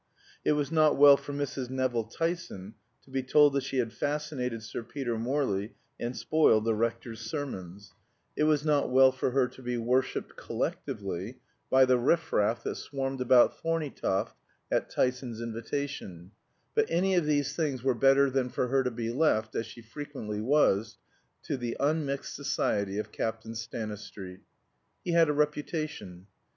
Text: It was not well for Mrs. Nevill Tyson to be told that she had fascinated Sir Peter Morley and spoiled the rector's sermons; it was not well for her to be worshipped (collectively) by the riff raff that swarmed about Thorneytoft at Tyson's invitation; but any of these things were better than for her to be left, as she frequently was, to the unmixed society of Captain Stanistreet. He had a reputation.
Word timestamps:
It 0.43 0.53
was 0.53 0.71
not 0.71 0.97
well 0.97 1.15
for 1.15 1.31
Mrs. 1.31 1.69
Nevill 1.69 2.05
Tyson 2.05 2.73
to 3.03 3.11
be 3.11 3.21
told 3.21 3.53
that 3.53 3.61
she 3.61 3.77
had 3.77 3.93
fascinated 3.93 4.63
Sir 4.63 4.81
Peter 4.81 5.15
Morley 5.15 5.75
and 5.99 6.17
spoiled 6.17 6.65
the 6.65 6.73
rector's 6.73 7.19
sermons; 7.19 7.93
it 8.35 8.45
was 8.45 8.65
not 8.65 8.89
well 8.89 9.11
for 9.11 9.29
her 9.29 9.47
to 9.49 9.61
be 9.61 9.77
worshipped 9.77 10.35
(collectively) 10.35 11.37
by 11.69 11.85
the 11.85 11.99
riff 11.99 12.33
raff 12.33 12.63
that 12.63 12.77
swarmed 12.77 13.21
about 13.21 13.61
Thorneytoft 13.61 14.33
at 14.71 14.89
Tyson's 14.89 15.39
invitation; 15.39 16.31
but 16.73 16.87
any 16.89 17.13
of 17.13 17.27
these 17.27 17.55
things 17.55 17.83
were 17.83 17.93
better 17.93 18.31
than 18.31 18.49
for 18.49 18.69
her 18.69 18.81
to 18.83 18.89
be 18.89 19.11
left, 19.11 19.53
as 19.55 19.67
she 19.67 19.83
frequently 19.83 20.41
was, 20.41 20.97
to 21.43 21.57
the 21.57 21.77
unmixed 21.79 22.33
society 22.33 22.97
of 22.97 23.11
Captain 23.11 23.53
Stanistreet. 23.53 24.39
He 25.05 25.11
had 25.11 25.29
a 25.29 25.33
reputation. 25.33 26.25